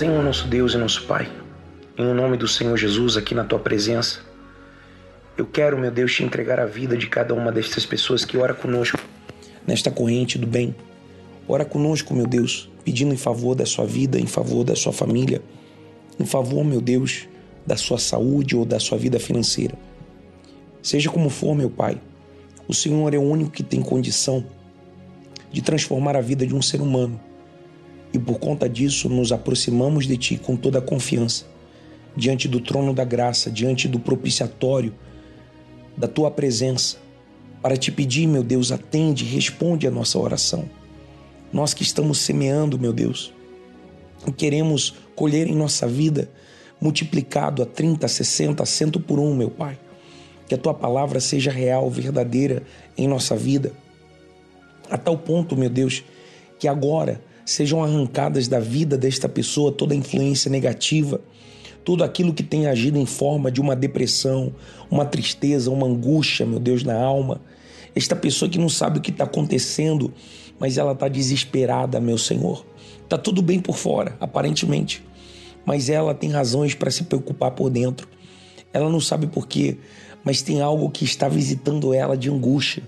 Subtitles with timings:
[0.00, 1.30] Senhor nosso Deus e nosso Pai,
[1.98, 4.20] em o nome do Senhor Jesus aqui na tua presença,
[5.36, 8.54] eu quero, meu Deus, te entregar a vida de cada uma destas pessoas que ora
[8.54, 8.98] conosco
[9.66, 10.74] nesta corrente do bem.
[11.46, 15.42] Ora conosco, meu Deus, pedindo em favor da sua vida, em favor da sua família,
[16.18, 17.28] em favor, meu Deus,
[17.66, 19.74] da sua saúde ou da sua vida financeira.
[20.82, 22.00] Seja como for, meu Pai,
[22.66, 24.46] o Senhor é o único que tem condição
[25.52, 27.20] de transformar a vida de um ser humano.
[28.12, 31.44] E por conta disso, nos aproximamos de Ti com toda a confiança,
[32.16, 34.94] diante do trono da graça, diante do propiciatório
[35.96, 36.96] da Tua presença,
[37.62, 40.68] para te pedir, meu Deus, atende, responde a nossa oração.
[41.52, 43.32] Nós que estamos semeando, meu Deus,
[44.26, 46.30] e queremos colher em nossa vida
[46.80, 49.78] multiplicado a 30, 60, 100 por um, meu Pai.
[50.48, 52.62] Que a tua palavra seja real, verdadeira
[52.96, 53.72] em nossa vida.
[54.90, 56.02] A tal ponto, meu Deus,
[56.58, 61.20] que agora sejam arrancadas da vida desta pessoa toda a influência negativa,
[61.84, 64.54] tudo aquilo que tem agido em forma de uma depressão,
[64.90, 67.40] uma tristeza, uma angústia, meu Deus, na alma.
[67.94, 70.12] Esta pessoa que não sabe o que está acontecendo,
[70.58, 72.64] mas ela está desesperada, meu Senhor.
[73.02, 75.02] Está tudo bem por fora, aparentemente,
[75.64, 78.08] mas ela tem razões para se preocupar por dentro.
[78.72, 79.78] Ela não sabe por quê,
[80.22, 82.82] mas tem algo que está visitando ela de angústia.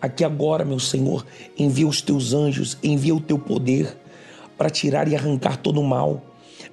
[0.00, 1.26] Aqui agora, meu Senhor,
[1.58, 3.96] envia os teus anjos, envia o teu poder
[4.56, 6.22] para tirar e arrancar todo o mal,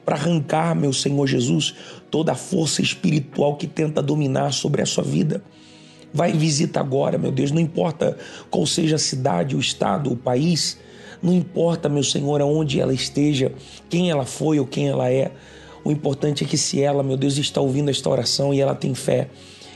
[0.04, 1.76] para arrancar, meu Senhor Jesus,
[2.12, 5.44] toda a força espiritual que tenta dominar sobre a sua vida.
[6.14, 8.18] Vai e visita agora, meu Deus, não importa
[8.50, 10.78] qual seja a cidade, o estado, o país,
[11.22, 13.52] não importa, meu Senhor, aonde ela esteja,
[13.90, 15.32] quem ela foi ou quem ela é.
[15.84, 18.94] O importante é que se ela, meu Deus, está ouvindo esta oração e ela tem
[18.94, 19.30] fé,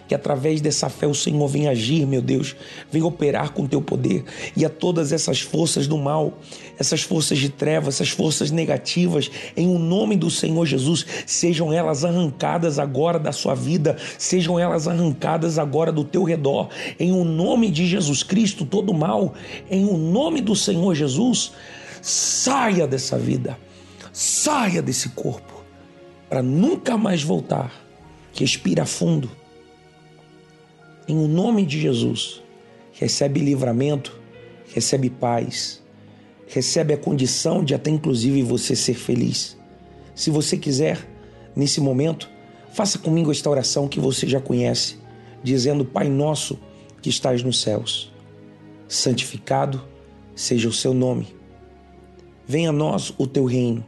[0.10, 2.56] que através dessa fé o Senhor vem agir, meu Deus,
[2.92, 4.26] vem operar com teu poder
[4.58, 6.40] e a todas essas forças do mal,
[6.80, 11.72] essas forças de trevas, essas forças negativas, em o um nome do Senhor Jesus, sejam
[11.72, 16.70] elas arrancadas agora da sua vida, sejam elas arrancadas agora do teu redor,
[17.00, 19.36] em o um nome de Jesus Cristo, todo mal,
[19.70, 21.52] em o um nome do Senhor Jesus,
[22.02, 23.56] saia dessa vida,
[24.12, 25.64] saia desse corpo,
[26.28, 27.72] para nunca mais voltar.
[28.34, 29.30] Respira fundo
[31.10, 32.44] em o nome de Jesus,
[32.92, 34.16] recebe livramento,
[34.72, 35.82] recebe paz,
[36.48, 39.58] recebe a condição de até inclusive você ser feliz.
[40.14, 41.10] Se você quiser,
[41.56, 42.30] nesse momento,
[42.74, 44.98] faça comigo esta oração que você já conhece,
[45.44, 46.60] dizendo: Pai nosso
[47.02, 48.14] que estás nos céus,
[48.88, 49.84] santificado
[50.36, 51.28] seja o seu nome.
[52.46, 53.84] Venha a nós o teu reino,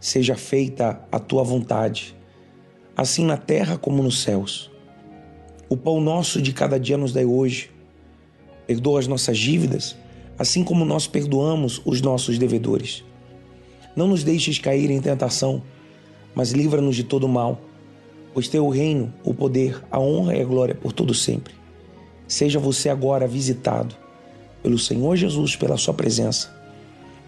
[0.00, 2.16] seja feita a tua vontade,
[2.96, 4.72] assim na terra como nos céus.
[5.70, 7.70] O pão nosso de cada dia nos dai hoje.
[8.66, 9.94] Perdoa as nossas dívidas,
[10.38, 13.04] assim como nós perdoamos os nossos devedores.
[13.94, 15.62] Não nos deixes cair em tentação,
[16.34, 17.60] mas livra-nos de todo mal,
[18.32, 21.52] pois teu o reino, o poder, a honra e a glória por todo sempre.
[22.26, 23.94] Seja você agora visitado
[24.62, 26.50] pelo Senhor Jesus, pela sua presença.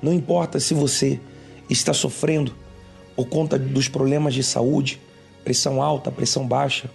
[0.01, 1.21] Não importa se você
[1.69, 2.55] está sofrendo
[3.15, 4.99] por conta dos problemas de saúde,
[5.45, 6.91] pressão alta, pressão baixa,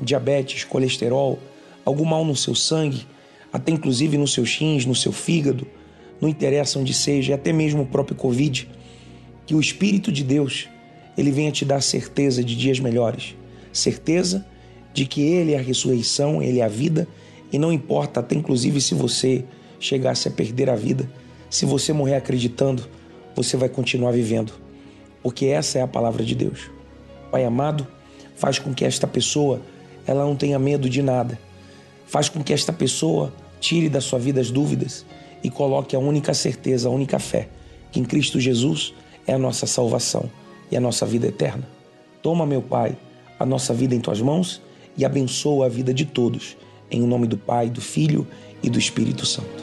[0.00, 1.38] diabetes, colesterol,
[1.84, 3.06] algum mal no seu sangue,
[3.52, 5.66] até inclusive no seu rins, no seu fígado,
[6.20, 8.68] não interessa onde seja, até mesmo o próprio Covid,
[9.46, 10.68] que o Espírito de Deus,
[11.16, 13.34] ele venha te dar certeza de dias melhores,
[13.72, 14.46] certeza
[14.92, 17.06] de que Ele é a ressurreição, Ele é a vida,
[17.52, 19.44] e não importa até inclusive se você
[19.78, 21.10] chegasse a perder a vida,
[21.48, 22.86] se você morrer acreditando,
[23.34, 24.52] você vai continuar vivendo,
[25.22, 26.70] porque essa é a palavra de Deus.
[27.30, 27.86] Pai amado,
[28.36, 29.60] faz com que esta pessoa
[30.10, 31.38] ela não tenha medo de nada.
[32.04, 35.06] Faz com que esta pessoa tire da sua vida as dúvidas
[35.40, 37.48] e coloque a única certeza, a única fé,
[37.92, 38.92] que em Cristo Jesus
[39.24, 40.28] é a nossa salvação
[40.68, 41.62] e a nossa vida eterna.
[42.20, 42.96] Toma, meu Pai,
[43.38, 44.60] a nossa vida em tuas mãos
[44.96, 46.56] e abençoa a vida de todos,
[46.90, 48.26] em nome do Pai, do Filho
[48.64, 49.62] e do Espírito Santo.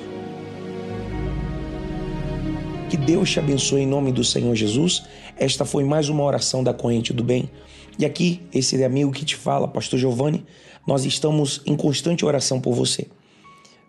[2.89, 5.03] Que Deus te abençoe em nome do Senhor Jesus.
[5.37, 7.49] Esta foi mais uma oração da corrente do bem.
[7.99, 10.45] E aqui, esse amigo que te fala, Pastor Giovanni,
[10.85, 13.07] nós estamos em constante oração por você.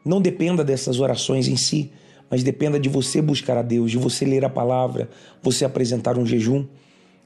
[0.04, 1.92] Não dependa dessas orações em si,
[2.30, 5.10] mas dependa de você buscar a Deus, de você ler a palavra,
[5.42, 6.66] você apresentar um jejum.